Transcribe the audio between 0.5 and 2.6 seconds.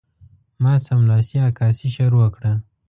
ما سملاسي عکاسي شروع کړه.